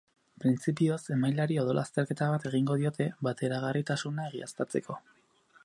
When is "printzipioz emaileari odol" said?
0.43-1.81